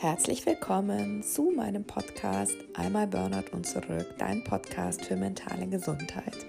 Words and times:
Herzlich 0.00 0.46
willkommen 0.46 1.22
zu 1.22 1.52
meinem 1.54 1.84
Podcast 1.84 2.56
Einmal 2.72 3.06
Burnout 3.06 3.52
und 3.52 3.66
zurück, 3.66 4.06
dein 4.16 4.42
Podcast 4.44 5.04
für 5.04 5.14
mentale 5.14 5.66
Gesundheit. 5.66 6.46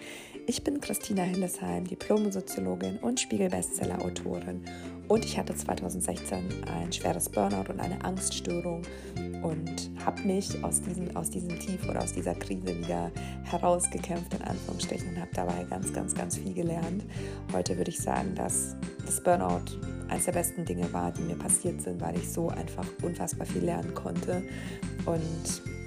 Ich 0.47 0.63
bin 0.63 0.81
Christina 0.81 1.21
Hillesheim, 1.21 1.85
Diplom-Soziologin 1.85 2.97
und 2.97 3.19
Spiegel-Bestseller-Autorin 3.19 4.61
und 5.07 5.23
ich 5.23 5.37
hatte 5.37 5.55
2016 5.55 6.63
ein 6.65 6.91
schweres 6.91 7.29
Burnout 7.29 7.71
und 7.71 7.79
eine 7.79 8.03
Angststörung 8.03 8.81
und 9.43 9.91
habe 10.03 10.21
mich 10.21 10.63
aus 10.63 10.81
diesem, 10.81 11.15
aus 11.15 11.29
diesem 11.29 11.59
Tief 11.59 11.87
oder 11.87 12.01
aus 12.01 12.13
dieser 12.13 12.33
Krise 12.33 12.77
wieder 12.77 13.11
herausgekämpft, 13.43 14.33
in 14.33 14.41
Anführungsstrichen, 14.41 15.09
und 15.09 15.21
habe 15.21 15.31
dabei 15.33 15.63
ganz, 15.69 15.93
ganz, 15.93 16.15
ganz 16.15 16.37
viel 16.37 16.53
gelernt. 16.53 17.05
Heute 17.53 17.77
würde 17.77 17.91
ich 17.91 17.99
sagen, 17.99 18.33
dass 18.35 18.75
das 19.05 19.21
Burnout 19.21 19.79
eines 20.09 20.25
der 20.25 20.33
besten 20.33 20.65
Dinge 20.65 20.91
war, 20.91 21.11
die 21.11 21.21
mir 21.21 21.37
passiert 21.37 21.81
sind, 21.81 22.01
weil 22.01 22.17
ich 22.17 22.29
so 22.29 22.49
einfach 22.49 22.85
unfassbar 23.03 23.45
viel 23.45 23.63
lernen 23.63 23.93
konnte. 23.93 24.43
Und 25.05 25.80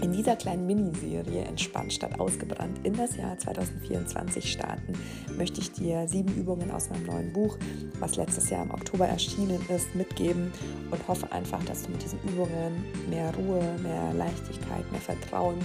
in 0.00 0.12
dieser 0.12 0.36
kleinen 0.36 0.66
Miniserie 0.66 1.42
Entspannt 1.42 1.92
statt 1.92 2.18
ausgebrannt 2.20 2.78
in 2.84 2.94
das 2.94 3.16
Jahr 3.16 3.38
2024 3.38 4.52
starten, 4.52 4.92
möchte 5.36 5.60
ich 5.60 5.72
dir 5.72 6.06
sieben 6.06 6.34
Übungen 6.34 6.70
aus 6.70 6.90
meinem 6.90 7.06
neuen 7.06 7.32
Buch, 7.32 7.56
was 7.98 8.16
letztes 8.16 8.50
Jahr 8.50 8.62
im 8.62 8.70
Oktober 8.70 9.06
erschienen 9.06 9.60
ist, 9.68 9.94
mitgeben 9.94 10.52
und 10.90 11.08
hoffe 11.08 11.30
einfach, 11.32 11.62
dass 11.64 11.82
du 11.82 11.92
mit 11.92 12.02
diesen 12.02 12.18
Übungen 12.24 12.84
mehr 13.08 13.32
Ruhe, 13.36 13.62
mehr 13.82 14.12
Leichtigkeit, 14.14 14.90
mehr 14.90 15.00
Vertrauen 15.00 15.56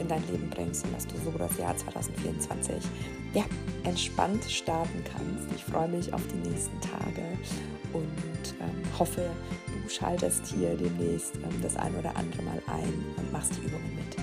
in 0.00 0.08
dein 0.08 0.26
Leben 0.30 0.50
bringst 0.50 0.84
und 0.84 0.94
dass 0.94 1.06
du 1.06 1.14
so 1.24 1.30
das 1.38 1.56
Jahr 1.58 1.76
2024 1.76 2.76
ja, 3.34 3.44
entspannt 3.84 4.44
starten 4.44 5.02
kannst. 5.04 5.54
Ich 5.54 5.64
freue 5.64 5.88
mich 5.88 6.12
auf 6.12 6.22
die 6.28 6.48
nächsten 6.48 6.80
Tage 6.80 7.22
und 7.92 8.54
ähm, 8.60 8.98
hoffe, 8.98 9.30
schaltest 9.88 10.46
hier 10.46 10.76
demnächst 10.76 11.36
ähm, 11.36 11.62
das 11.62 11.76
ein 11.76 11.94
oder 11.96 12.16
andere 12.16 12.42
Mal 12.42 12.62
ein 12.66 13.04
und 13.16 13.32
machst 13.32 13.56
die 13.56 13.66
Übungen 13.66 13.94
mit. 13.94 14.16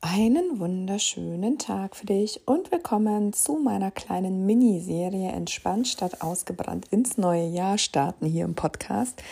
Einen 0.00 0.60
wunderschönen 0.60 1.58
Tag 1.58 1.96
für 1.96 2.06
dich 2.06 2.40
und 2.46 2.72
willkommen 2.72 3.32
zu 3.32 3.56
meiner 3.56 3.90
kleinen 3.90 4.46
Miniserie 4.46 5.30
Entspannt 5.30 5.88
statt 5.88 6.22
ausgebrannt 6.22 6.86
ins 6.90 7.18
neue 7.18 7.46
Jahr 7.46 7.76
starten 7.76 8.24
hier 8.24 8.44
im 8.44 8.54
Podcast. 8.54 9.22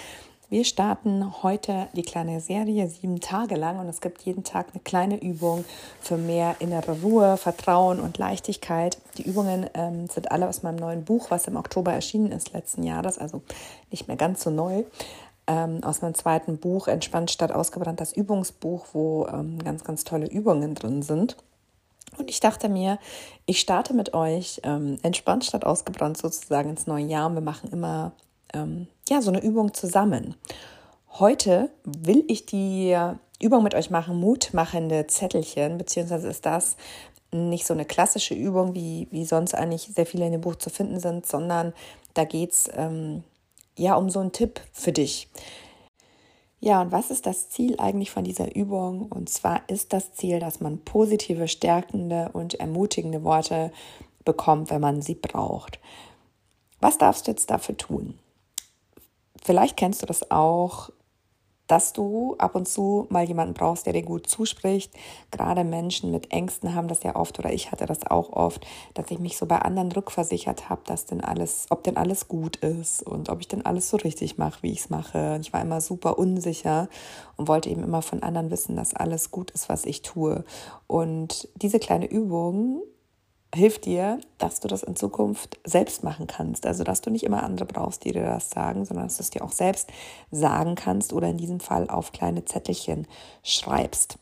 Wir 0.50 0.64
starten 0.64 1.42
heute 1.42 1.88
die 1.94 2.02
kleine 2.02 2.38
Serie 2.38 2.86
sieben 2.88 3.20
Tage 3.20 3.56
lang 3.56 3.78
und 3.78 3.88
es 3.88 4.02
gibt 4.02 4.22
jeden 4.22 4.44
Tag 4.44 4.68
eine 4.72 4.82
kleine 4.82 5.22
Übung 5.22 5.64
für 6.00 6.18
mehr 6.18 6.56
innere 6.58 7.00
Ruhe, 7.00 7.38
Vertrauen 7.38 7.98
und 7.98 8.18
Leichtigkeit. 8.18 8.98
Die 9.16 9.22
Übungen 9.22 9.70
ähm, 9.72 10.06
sind 10.06 10.30
alle 10.30 10.46
aus 10.46 10.62
meinem 10.62 10.76
neuen 10.76 11.04
Buch, 11.04 11.30
was 11.30 11.46
im 11.46 11.56
Oktober 11.56 11.94
erschienen 11.94 12.30
ist 12.30 12.52
letzten 12.52 12.82
Jahres, 12.82 13.16
also 13.16 13.40
nicht 13.90 14.06
mehr 14.06 14.18
ganz 14.18 14.42
so 14.42 14.50
neu. 14.50 14.84
Ähm, 15.46 15.82
aus 15.82 16.02
meinem 16.02 16.14
zweiten 16.14 16.58
Buch 16.58 16.88
Entspannt 16.88 17.30
statt 17.30 17.50
ausgebrannt, 17.50 18.00
das 18.00 18.12
Übungsbuch, 18.12 18.86
wo 18.92 19.26
ähm, 19.26 19.58
ganz, 19.64 19.82
ganz 19.82 20.04
tolle 20.04 20.26
Übungen 20.26 20.74
drin 20.74 21.02
sind. 21.02 21.38
Und 22.18 22.28
ich 22.28 22.40
dachte 22.40 22.68
mir, 22.68 22.98
ich 23.46 23.60
starte 23.60 23.94
mit 23.94 24.12
euch 24.12 24.60
ähm, 24.62 24.98
entspannt 25.02 25.44
statt 25.44 25.64
ausgebrannt 25.64 26.18
sozusagen 26.18 26.70
ins 26.70 26.86
neue 26.86 27.06
Jahr. 27.06 27.28
Und 27.28 27.34
wir 27.34 27.42
machen 27.42 27.70
immer 27.72 28.12
ähm, 28.54 28.86
ja, 29.08 29.20
so 29.20 29.30
eine 29.30 29.42
Übung 29.42 29.74
zusammen. 29.74 30.34
Heute 31.18 31.70
will 31.84 32.24
ich 32.28 32.46
die 32.46 32.96
Übung 33.40 33.62
mit 33.62 33.74
euch 33.74 33.90
machen, 33.90 34.18
mutmachende 34.18 35.06
Zettelchen, 35.06 35.78
beziehungsweise 35.78 36.28
ist 36.28 36.46
das 36.46 36.76
nicht 37.30 37.66
so 37.66 37.74
eine 37.74 37.84
klassische 37.84 38.34
Übung, 38.34 38.74
wie, 38.74 39.08
wie 39.10 39.24
sonst 39.24 39.54
eigentlich 39.54 39.90
sehr 39.94 40.06
viele 40.06 40.26
in 40.26 40.32
dem 40.32 40.40
Buch 40.40 40.56
zu 40.56 40.70
finden 40.70 41.00
sind, 41.00 41.26
sondern 41.26 41.72
da 42.14 42.24
geht 42.24 42.52
es 42.52 42.70
ähm, 42.74 43.24
ja 43.76 43.96
um 43.96 44.08
so 44.08 44.20
einen 44.20 44.32
Tipp 44.32 44.60
für 44.72 44.92
dich. 44.92 45.28
Ja, 46.60 46.80
und 46.80 46.92
was 46.92 47.10
ist 47.10 47.26
das 47.26 47.50
Ziel 47.50 47.78
eigentlich 47.78 48.10
von 48.10 48.24
dieser 48.24 48.54
Übung? 48.56 49.12
Und 49.12 49.28
zwar 49.28 49.68
ist 49.68 49.92
das 49.92 50.14
Ziel, 50.14 50.38
dass 50.40 50.60
man 50.60 50.78
positive, 50.78 51.46
stärkende 51.46 52.30
und 52.32 52.54
ermutigende 52.54 53.22
Worte 53.22 53.70
bekommt, 54.24 54.70
wenn 54.70 54.80
man 54.80 55.02
sie 55.02 55.14
braucht. 55.14 55.78
Was 56.80 56.96
darfst 56.96 57.26
du 57.26 57.32
jetzt 57.32 57.50
dafür 57.50 57.76
tun? 57.76 58.18
Vielleicht 59.44 59.76
kennst 59.76 60.02
du 60.02 60.06
das 60.06 60.30
auch, 60.30 60.90
dass 61.66 61.92
du 61.92 62.34
ab 62.38 62.54
und 62.54 62.68
zu 62.68 63.06
mal 63.08 63.24
jemanden 63.24 63.54
brauchst, 63.54 63.86
der 63.86 63.92
dir 63.94 64.02
gut 64.02 64.26
zuspricht. 64.26 64.92
Gerade 65.30 65.64
Menschen 65.64 66.10
mit 66.10 66.30
Ängsten 66.30 66.74
haben 66.74 66.88
das 66.88 67.02
ja 67.02 67.16
oft 67.16 67.38
oder 67.38 67.52
ich 67.52 67.70
hatte 67.70 67.86
das 67.86 68.06
auch 68.06 68.32
oft, 68.32 68.66
dass 68.92 69.10
ich 69.10 69.18
mich 69.18 69.38
so 69.38 69.46
bei 69.46 69.58
anderen 69.58 69.90
rückversichert 69.92 70.68
habe, 70.68 70.82
dass 70.86 71.06
denn 71.06 71.22
alles, 71.22 71.66
ob 71.70 71.82
denn 71.82 71.96
alles 71.96 72.28
gut 72.28 72.56
ist 72.56 73.02
und 73.02 73.30
ob 73.30 73.40
ich 73.40 73.48
denn 73.48 73.64
alles 73.64 73.88
so 73.88 73.96
richtig 73.96 74.36
mache, 74.36 74.62
wie 74.62 74.72
ich 74.72 74.80
es 74.80 74.90
mache. 74.90 75.38
Ich 75.40 75.52
war 75.52 75.62
immer 75.62 75.80
super 75.80 76.18
unsicher 76.18 76.88
und 77.36 77.48
wollte 77.48 77.70
eben 77.70 77.82
immer 77.82 78.02
von 78.02 78.22
anderen 78.22 78.50
wissen, 78.50 78.76
dass 78.76 78.94
alles 78.94 79.30
gut 79.30 79.50
ist, 79.52 79.68
was 79.68 79.86
ich 79.86 80.02
tue. 80.02 80.44
Und 80.86 81.48
diese 81.54 81.78
kleine 81.78 82.10
Übung 82.10 82.82
hilft 83.54 83.86
dir, 83.86 84.20
dass 84.38 84.60
du 84.60 84.68
das 84.68 84.82
in 84.82 84.96
Zukunft 84.96 85.58
selbst 85.64 86.04
machen 86.04 86.26
kannst. 86.26 86.66
Also, 86.66 86.84
dass 86.84 87.00
du 87.00 87.10
nicht 87.10 87.24
immer 87.24 87.42
andere 87.42 87.66
brauchst, 87.66 88.04
die 88.04 88.12
dir 88.12 88.24
das 88.24 88.50
sagen, 88.50 88.84
sondern 88.84 89.06
dass 89.06 89.16
du 89.16 89.22
es 89.22 89.30
dir 89.30 89.44
auch 89.44 89.52
selbst 89.52 89.90
sagen 90.30 90.74
kannst 90.74 91.12
oder 91.12 91.28
in 91.28 91.36
diesem 91.36 91.60
Fall 91.60 91.88
auf 91.88 92.12
kleine 92.12 92.44
Zettelchen 92.44 93.06
schreibst. 93.42 94.18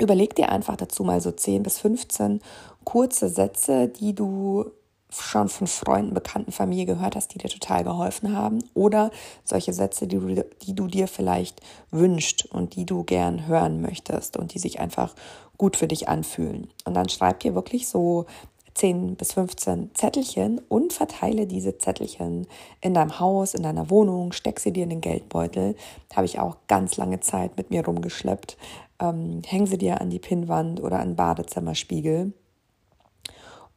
Überleg 0.00 0.34
dir 0.34 0.50
einfach 0.50 0.76
dazu 0.76 1.04
mal 1.04 1.20
so 1.20 1.32
10 1.32 1.62
bis 1.62 1.78
15 1.80 2.40
kurze 2.84 3.28
Sätze, 3.28 3.88
die 3.88 4.14
du 4.14 4.70
schon 5.10 5.48
von 5.48 5.66
Freunden, 5.66 6.14
Bekannten, 6.14 6.52
Familie 6.52 6.86
gehört 6.86 7.16
hast, 7.16 7.34
die 7.34 7.38
dir 7.38 7.48
total 7.48 7.84
geholfen 7.84 8.36
haben 8.36 8.58
oder 8.74 9.10
solche 9.44 9.72
Sätze, 9.72 10.06
die 10.06 10.18
du, 10.18 10.44
die 10.62 10.74
du 10.74 10.86
dir 10.86 11.08
vielleicht 11.08 11.60
wünscht 11.90 12.46
und 12.50 12.76
die 12.76 12.84
du 12.84 13.04
gern 13.04 13.46
hören 13.46 13.80
möchtest 13.80 14.36
und 14.36 14.54
die 14.54 14.58
sich 14.58 14.80
einfach 14.80 15.14
gut 15.56 15.76
für 15.76 15.88
dich 15.88 16.08
anfühlen. 16.08 16.68
Und 16.84 16.94
dann 16.94 17.08
schreib 17.08 17.40
dir 17.40 17.54
wirklich 17.54 17.88
so 17.88 18.26
10 18.74 19.16
bis 19.16 19.32
15 19.32 19.90
Zettelchen 19.94 20.60
und 20.68 20.92
verteile 20.92 21.46
diese 21.46 21.78
Zettelchen 21.78 22.46
in 22.80 22.94
deinem 22.94 23.18
Haus, 23.18 23.54
in 23.54 23.64
deiner 23.64 23.90
Wohnung, 23.90 24.32
steck 24.32 24.60
sie 24.60 24.72
dir 24.72 24.84
in 24.84 24.90
den 24.90 25.00
Geldbeutel. 25.00 25.74
Habe 26.14 26.26
ich 26.26 26.38
auch 26.38 26.58
ganz 26.68 26.96
lange 26.96 27.18
Zeit 27.18 27.56
mit 27.56 27.70
mir 27.70 27.84
rumgeschleppt. 27.84 28.56
Ähm, 29.00 29.42
häng 29.44 29.66
sie 29.66 29.78
dir 29.78 30.00
an 30.00 30.10
die 30.10 30.20
Pinnwand 30.20 30.80
oder 30.80 31.00
an 31.00 31.10
den 31.10 31.16
Badezimmerspiegel. 31.16 32.32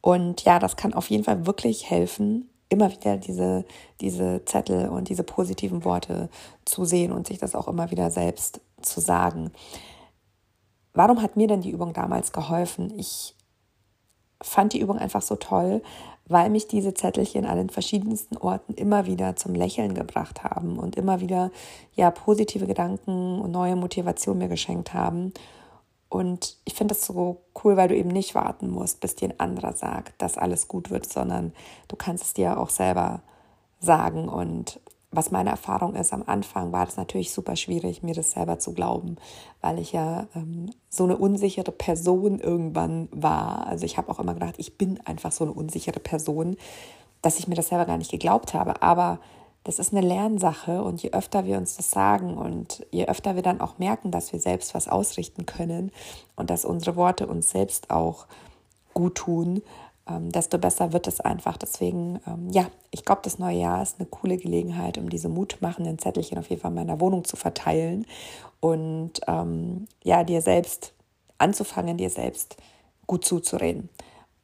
Und 0.02 0.42
ja, 0.42 0.58
das 0.58 0.76
kann 0.76 0.92
auf 0.92 1.08
jeden 1.08 1.24
Fall 1.24 1.46
wirklich 1.46 1.88
helfen, 1.88 2.50
immer 2.68 2.90
wieder 2.90 3.16
diese, 3.16 3.64
diese 4.00 4.44
Zettel 4.44 4.88
und 4.88 5.08
diese 5.08 5.22
positiven 5.22 5.84
Worte 5.84 6.28
zu 6.64 6.84
sehen 6.84 7.12
und 7.12 7.26
sich 7.26 7.38
das 7.38 7.54
auch 7.54 7.68
immer 7.68 7.90
wieder 7.90 8.10
selbst 8.10 8.60
zu 8.82 9.00
sagen. 9.00 9.52
Warum 10.92 11.22
hat 11.22 11.36
mir 11.36 11.46
denn 11.46 11.62
die 11.62 11.70
Übung 11.70 11.92
damals 11.92 12.32
geholfen? 12.32 12.92
Ich 12.98 13.36
fand 14.42 14.72
die 14.72 14.80
Übung 14.80 14.98
einfach 14.98 15.22
so 15.22 15.36
toll, 15.36 15.82
weil 16.26 16.50
mich 16.50 16.66
diese 16.66 16.94
Zettelchen 16.94 17.46
an 17.46 17.56
den 17.56 17.70
verschiedensten 17.70 18.36
Orten 18.36 18.74
immer 18.74 19.06
wieder 19.06 19.36
zum 19.36 19.54
Lächeln 19.54 19.94
gebracht 19.94 20.42
haben 20.42 20.78
und 20.78 20.96
immer 20.96 21.20
wieder 21.20 21.50
ja 21.94 22.10
positive 22.10 22.66
Gedanken 22.66 23.40
und 23.40 23.52
neue 23.52 23.76
Motivation 23.76 24.38
mir 24.38 24.48
geschenkt 24.48 24.94
haben. 24.94 25.32
Und 26.12 26.58
ich 26.66 26.74
finde 26.74 26.94
das 26.94 27.06
so 27.06 27.38
cool, 27.64 27.78
weil 27.78 27.88
du 27.88 27.96
eben 27.96 28.10
nicht 28.10 28.34
warten 28.34 28.68
musst, 28.68 29.00
bis 29.00 29.14
dir 29.14 29.30
ein 29.30 29.40
anderer 29.40 29.72
sagt, 29.72 30.20
dass 30.20 30.36
alles 30.36 30.68
gut 30.68 30.90
wird, 30.90 31.10
sondern 31.10 31.54
du 31.88 31.96
kannst 31.96 32.24
es 32.24 32.34
dir 32.34 32.60
auch 32.60 32.68
selber 32.68 33.22
sagen. 33.80 34.28
Und 34.28 34.78
was 35.10 35.30
meine 35.30 35.48
Erfahrung 35.48 35.94
ist, 35.94 36.12
am 36.12 36.22
Anfang 36.26 36.70
war 36.70 36.84
das 36.84 36.98
natürlich 36.98 37.32
super 37.32 37.56
schwierig, 37.56 38.02
mir 38.02 38.12
das 38.12 38.32
selber 38.32 38.58
zu 38.58 38.74
glauben, 38.74 39.16
weil 39.62 39.78
ich 39.78 39.92
ja 39.92 40.26
ähm, 40.34 40.70
so 40.90 41.04
eine 41.04 41.16
unsichere 41.16 41.72
Person 41.72 42.40
irgendwann 42.40 43.08
war. 43.10 43.66
Also 43.66 43.86
ich 43.86 43.96
habe 43.96 44.12
auch 44.12 44.18
immer 44.18 44.34
gedacht, 44.34 44.56
ich 44.58 44.76
bin 44.76 45.00
einfach 45.06 45.32
so 45.32 45.44
eine 45.44 45.54
unsichere 45.54 46.00
Person, 46.00 46.58
dass 47.22 47.38
ich 47.38 47.48
mir 47.48 47.54
das 47.54 47.68
selber 47.68 47.86
gar 47.86 47.96
nicht 47.96 48.10
geglaubt 48.10 48.52
habe. 48.52 48.82
Aber 48.82 49.18
das 49.64 49.78
ist 49.78 49.92
eine 49.92 50.06
Lernsache 50.06 50.82
und 50.82 51.02
je 51.02 51.12
öfter 51.12 51.46
wir 51.46 51.56
uns 51.56 51.76
das 51.76 51.90
sagen 51.90 52.36
und 52.36 52.84
je 52.90 53.06
öfter 53.06 53.36
wir 53.36 53.42
dann 53.42 53.60
auch 53.60 53.78
merken, 53.78 54.10
dass 54.10 54.32
wir 54.32 54.40
selbst 54.40 54.74
was 54.74 54.88
ausrichten 54.88 55.46
können 55.46 55.92
und 56.34 56.50
dass 56.50 56.64
unsere 56.64 56.96
Worte 56.96 57.26
uns 57.26 57.50
selbst 57.50 57.90
auch 57.90 58.26
gut 58.92 59.14
tun, 59.16 59.62
ähm, 60.08 60.32
desto 60.32 60.58
besser 60.58 60.92
wird 60.92 61.06
es 61.06 61.20
einfach. 61.20 61.56
Deswegen, 61.56 62.20
ähm, 62.26 62.48
ja, 62.50 62.66
ich 62.90 63.04
glaube, 63.04 63.20
das 63.22 63.38
neue 63.38 63.58
Jahr 63.58 63.82
ist 63.82 64.00
eine 64.00 64.08
coole 64.08 64.36
Gelegenheit, 64.36 64.98
um 64.98 65.08
diese 65.08 65.28
mutmachenden 65.28 65.98
Zettelchen 65.98 66.38
auf 66.38 66.50
jeden 66.50 66.60
Fall 66.60 66.72
in 66.72 66.76
meiner 66.76 67.00
Wohnung 67.00 67.24
zu 67.24 67.36
verteilen 67.36 68.06
und 68.60 69.20
ähm, 69.28 69.86
ja, 70.02 70.24
dir 70.24 70.42
selbst 70.42 70.92
anzufangen, 71.38 71.96
dir 71.96 72.10
selbst 72.10 72.56
gut 73.06 73.24
zuzureden 73.24 73.88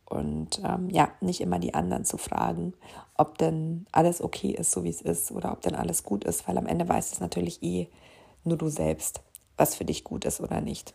und 0.09 0.61
ähm, 0.65 0.89
ja, 0.91 1.11
nicht 1.21 1.41
immer 1.41 1.59
die 1.59 1.75
anderen 1.75 2.05
zu 2.05 2.17
fragen, 2.17 2.73
ob 3.17 3.37
denn 3.39 3.87
alles 3.93 4.23
okay 4.23 4.51
ist, 4.51 4.71
so 4.71 4.85
wie 4.85 4.89
es 4.89 5.03
ist, 5.03 5.31
oder 5.31 5.53
ob 5.53 5.61
denn 5.61 5.75
alles 5.75 6.03
gut 6.03 6.25
ist, 6.25 6.49
weil 6.49 6.57
am 6.57 6.67
Ende 6.67 6.89
weiß 6.89 7.13
es 7.13 7.21
natürlich 7.21 7.63
eh 7.63 7.89
nur 8.45 8.57
du 8.57 8.69
selbst, 8.69 9.21
was 9.57 9.75
für 9.75 9.85
dich 9.85 10.05
gut 10.05 10.25
ist 10.25 10.41
oder 10.41 10.61
nicht. 10.61 10.95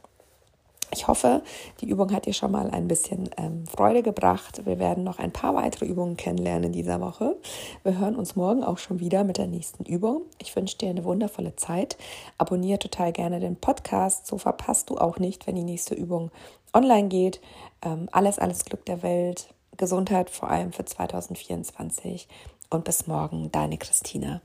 Ich 0.94 1.08
hoffe, 1.08 1.42
die 1.82 1.90
Übung 1.90 2.14
hat 2.14 2.28
dir 2.28 2.34
schon 2.34 2.52
mal 2.52 2.70
ein 2.70 2.88
bisschen 2.88 3.28
ähm, 3.38 3.66
Freude 3.66 4.04
gebracht. 4.04 4.64
Wir 4.66 4.78
werden 4.78 5.04
noch 5.04 5.18
ein 5.18 5.32
paar 5.32 5.56
weitere 5.56 5.86
Übungen 5.86 6.18
kennenlernen 6.18 6.66
in 6.66 6.72
dieser 6.72 7.02
Woche. 7.02 7.36
Wir 7.84 7.98
hören 7.98 8.16
uns 8.16 8.36
morgen 8.36 8.64
auch 8.64 8.78
schon 8.78 9.00
wieder 9.00 9.24
mit 9.24 9.38
der 9.38 9.48
nächsten 9.48 9.86
Übung. 9.86 10.22
Ich 10.38 10.56
wünsche 10.56 10.78
dir 10.78 10.92
eine 10.92 11.04
wundervolle 11.04 11.56
Zeit. 11.56 11.98
Abonniere 12.38 12.78
total 12.78 13.12
gerne 13.12 13.40
den 13.40 13.56
Podcast, 13.56 14.28
so 14.28 14.38
verpasst 14.38 14.92
du 14.92 14.98
auch 14.98 15.18
nicht, 15.18 15.48
wenn 15.48 15.56
die 15.56 15.64
nächste 15.64 15.96
Übung 15.96 16.30
online 16.74 17.08
geht. 17.08 17.42
Ähm, 17.82 18.08
alles, 18.12 18.38
alles 18.38 18.64
Glück 18.64 18.86
der 18.86 19.02
Welt, 19.02 19.52
Gesundheit 19.78 20.30
vor 20.30 20.52
allem 20.52 20.74
für 20.74 20.86
2024 20.86 22.28
und 22.70 22.84
bis 22.84 23.08
morgen, 23.08 23.52
deine 23.52 23.80
Christina. 23.80 24.42